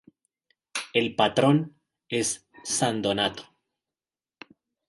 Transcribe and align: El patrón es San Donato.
El 0.95 1.15
patrón 1.15 1.75
es 2.09 2.47
San 2.63 3.03
Donato. 3.03 3.43